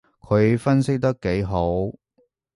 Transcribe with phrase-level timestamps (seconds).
[0.19, 1.91] 佢分析得幾號